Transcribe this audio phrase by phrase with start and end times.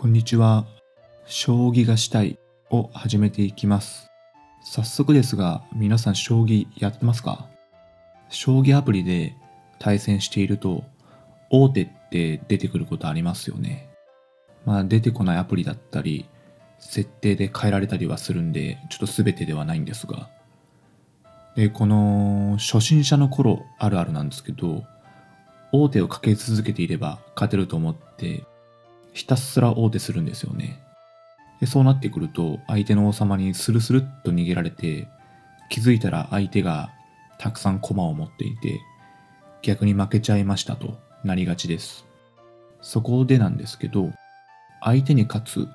[0.00, 0.64] こんにちは。
[1.26, 2.38] 将棋がしたい
[2.70, 4.08] を始めていきます。
[4.62, 7.48] 早速ですが、皆さん将棋やってますか？
[8.28, 9.34] 将棋アプリで
[9.80, 10.84] 対戦していると、
[11.50, 13.90] 大手って出てくることありますよね。
[14.64, 16.28] まあ出てこないアプリだったり、
[16.78, 20.30] 設定で変えられたりはするんで、ちょっと全てではないんですが。
[21.56, 24.84] で、この初心者の頃あるあるなんですけど、
[25.72, 28.44] 大手をかけ続けていれば勝てると思って、
[29.12, 30.82] ひたすら大手するんですよね。
[31.60, 35.08] で、そうなってくると、相手の王様にスルスルっと逃げられて、
[35.70, 36.90] 気づいたら相手が
[37.38, 38.80] たくさん駒を持っていて、
[39.62, 42.06] 逆に負けちゃいましたとなりがちです。
[42.80, 44.12] そこでなんですけど、
[44.80, 45.68] 相手に勝つ、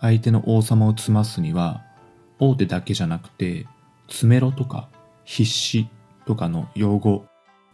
[0.00, 1.82] 相手の王様を詰ますには、
[2.38, 3.66] 大手だけじゃなくて、
[4.08, 4.88] 詰めろとか
[5.24, 5.88] 必死
[6.26, 7.26] とかの用語、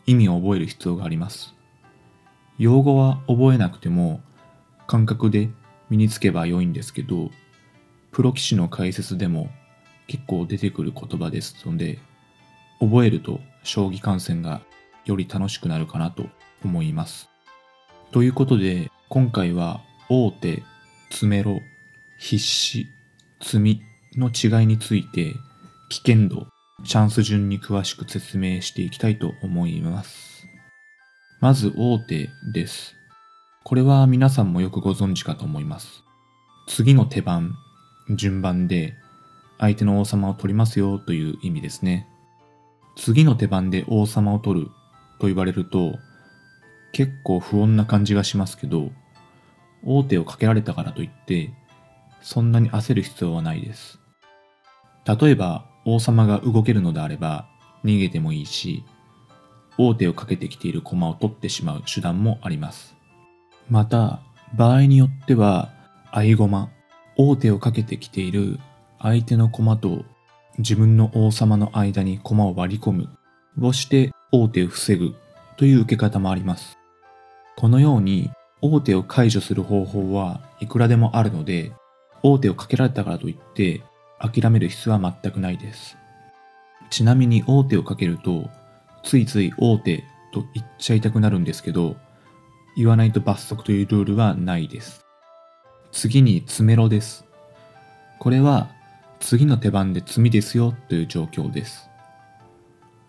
[0.07, 1.55] 意味を覚える必要があります。
[2.59, 4.21] 用語は覚えなくても、
[4.87, 5.51] 感覚で
[5.91, 7.31] 身につけば良いんですけど、
[8.11, 9.51] プロ棋士の解説でも
[10.07, 11.99] 結構出てくる言葉ですので、
[12.81, 14.63] 覚えると将棋観戦が
[15.05, 16.27] より楽しくなるかなと
[16.65, 17.29] 思います。
[18.11, 20.63] ということで、今回は大手、
[21.11, 21.61] 詰めろ、
[22.19, 22.87] 必死、
[23.41, 23.83] 詰み
[24.17, 25.35] の違いについて
[25.89, 26.47] 危険度、
[26.85, 30.47] チャンス順に詳しく説明していきたいと思います。
[31.41, 32.97] まず大手です。
[33.65, 36.03] これは皆さんもよくご存知かと思います。
[36.67, 37.55] 次の手番、
[38.11, 38.95] 順番で
[39.59, 42.09] 相手の王様を取りますよという意味ですね。
[42.97, 44.67] 次の手番で王様を取る
[45.21, 45.95] と言われると
[46.93, 48.91] 結構不穏な感じがしますけど、
[49.85, 51.53] 王手をかけられたからといって
[52.21, 54.01] そんなに焦る必要はないです。
[55.07, 57.47] 例えば王様が動けるのであれば
[57.85, 58.85] 逃げてもいいし、
[59.79, 62.95] 王手をかけてきている駒を取ってしまう手段もあります。
[63.73, 64.21] また、
[64.55, 65.71] 場合によっては、
[66.11, 66.69] 合駒、
[67.17, 68.61] 王手をかけてきている
[68.99, 70.05] 相手の駒と
[70.59, 73.09] 自分の王様の間に駒を割り込む
[73.63, 75.15] をして王手を防ぐ
[75.57, 76.77] という受け方もあります。
[77.57, 78.31] このように
[78.61, 81.73] 王手を解除する方法はいくらでもあるので、
[82.23, 83.81] 王手をかけられたからといって
[84.21, 85.97] 諦める必要は全くないです。
[86.91, 88.51] ちなみに王手をかけると、
[89.03, 91.97] ついつい王手と言っちゃいたくなるんですけど、
[92.77, 95.05] 言わないと罰則というルールはないです。
[95.93, 97.25] 次に詰めろです。
[98.19, 98.71] これは
[99.21, 101.89] 次の手番で詰みですよという状況です。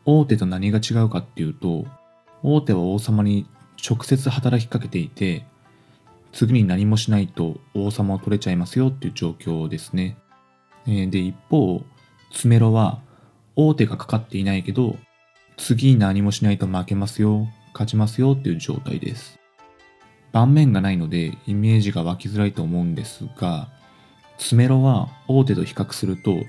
[0.06, 1.85] 大手と何が違うかっていうと、
[2.44, 3.47] 大手は王様に
[3.88, 5.46] 直接働きかけていて、
[6.34, 10.18] 次に何もしないと王様を取れちゃいますよっていう状況ですね。
[10.85, 11.84] で、一方、
[12.31, 13.00] 詰めろは
[13.56, 14.97] 大手がかかっていないけど、
[15.57, 19.40] 次に何もしないと負けますよ、勝ちますよっていう状態です。
[20.34, 23.70] 盤面がないのでイメージが湧きづらいと思うんですが、
[24.38, 26.44] 詰めろは大手と比較すると、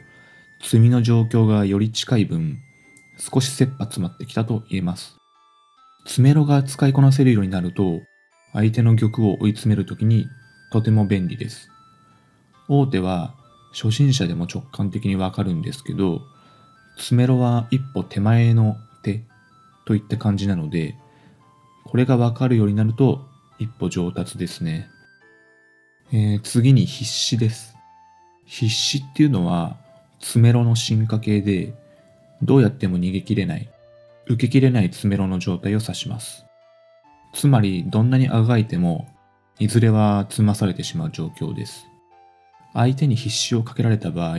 [0.61, 2.59] 詰みの状況がより近い分、
[3.19, 5.17] 少し切羽詰まってきたと言えます。
[6.05, 8.01] 詰めろが使いこなせるようになると、
[8.55, 10.27] 相手の玉を追い詰めるときに
[10.73, 11.69] とても便利です。
[12.69, 13.35] 大手は
[13.73, 16.23] 初心者でも直感的にわかるんですけど、
[16.97, 19.25] 詰めろは一歩手前の手
[19.85, 20.95] といった感じなので、
[21.85, 24.89] これがわかるようになると一歩上達ですね。
[26.13, 27.75] えー次に必死です。
[28.45, 29.77] 必死っていうのは
[30.21, 31.75] 詰めろの進化系で、
[32.43, 33.69] どうやっても逃げきれない、
[34.27, 36.45] 受けきれない詰めろの状態を指します。
[37.33, 39.09] つまり、どんなにあがいても、
[39.59, 41.87] いずれは詰まされてしまう状況です。
[42.73, 44.39] 相手に必死をかけられた場合、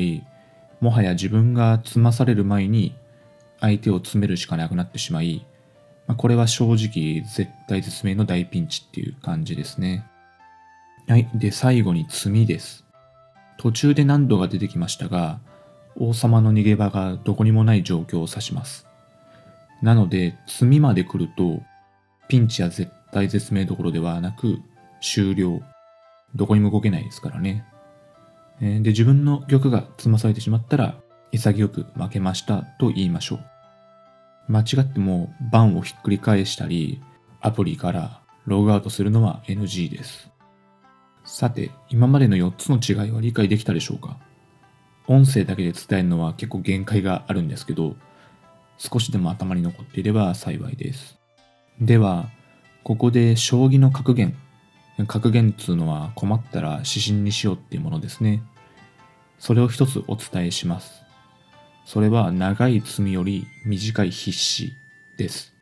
[0.81, 2.95] もはや自分が詰まされる前に
[3.59, 5.45] 相手を詰めるしかなくなってしまい、
[6.07, 10.05] まあ、これは正直絶対絶命の大ピンチっていう感じですね。
[11.07, 11.29] はい。
[11.33, 12.85] で、最後に詰みです。
[13.57, 15.39] 途中で何度が出てきましたが、
[15.95, 18.85] 王様の逃げ場がどこにもない状況を指します。
[19.81, 21.61] なので、詰みまで来ると、
[22.27, 24.59] ピンチや絶対絶命どころではなく、
[25.01, 25.61] 終了。
[26.33, 27.65] どこにも動けないですからね。
[28.59, 30.95] で、自分の玉が詰まされてしまったら、
[31.31, 33.54] 潔く負けましたと言いましょう。
[34.47, 37.01] 間違っても盤をひっくり返したり、
[37.41, 40.29] アプリからログアウトするのは NG です。
[41.23, 44.17] さて、今までの4つの違いは理解できたでしょうか？
[45.07, 47.95] 音声だけで伝えるのは結構限界があるんですけど、
[48.77, 51.17] 少しでも頭に残っていれば幸いです。
[51.79, 52.29] では、
[52.83, 54.35] ここで将棋の格言。
[55.07, 58.43] 格言っつうのは困ったら指針にしようっていうものですね。
[59.39, 61.04] それを一つお伝えします。
[61.85, 64.73] それは長い詰みより短い必死
[65.17, 65.53] です。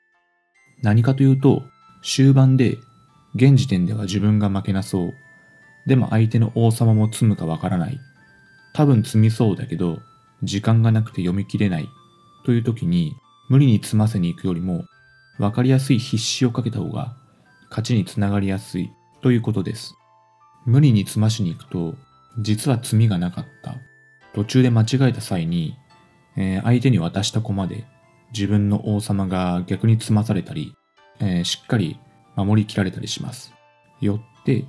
[0.81, 1.63] 何かというと、
[2.01, 2.77] 終盤で
[3.35, 5.13] 現時点では自分が負けなそう、
[5.85, 7.99] でも相手の王様も詰むかわからない。
[8.73, 9.99] 多分詰みそうだけど、
[10.43, 11.89] 時間がなくて読み切れない。
[12.45, 13.13] という時に、
[13.49, 14.85] 無理に詰ませに行くよりも、
[15.39, 17.15] わかりやすい必死をかけた方が、
[17.69, 18.89] 勝ちにつながりやすい
[19.21, 19.95] ということです。
[20.65, 21.95] 無理に詰ましに行くと、
[22.39, 23.75] 実は詰みがなかった。
[24.33, 25.75] 途中で間違えた際に、
[26.35, 27.85] えー、相手に渡した駒で
[28.33, 30.75] 自分の王様が逆に詰まされたり、
[31.19, 31.99] えー、しっかり
[32.35, 33.53] 守りきられたりします。
[34.01, 34.65] よって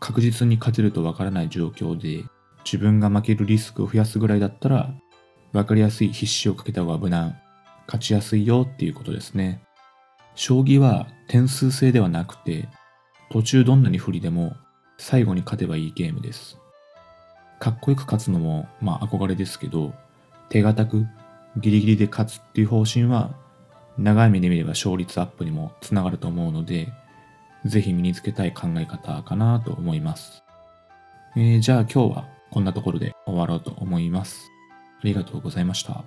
[0.00, 2.24] 確実に勝てるとわからない状況で
[2.64, 4.90] 自分が負けるリスクを増やすぐらいだったら
[5.52, 7.38] わかりやすい必死をかけた方が無難、
[7.86, 9.62] 勝ちやすいよっていうことですね。
[10.34, 12.68] 将棋は点数制ではなくて
[13.30, 14.54] 途中どんなに不利でも
[14.98, 16.58] 最後に勝てばいいゲームです。
[17.58, 19.92] かっこよく勝つのもまあ憧れですけど
[20.48, 21.06] 手堅く
[21.56, 23.30] ギリギリで勝つっていう方針は
[23.98, 26.92] 長い目で見れば勝率アップにもつながると思うので、
[27.64, 30.44] ぜひ身につけたい考え方かなと思います。
[31.36, 34.50] えー、じゃあ今日はこんなところで終わろうと思います。
[35.00, 36.04] ありがとうございました。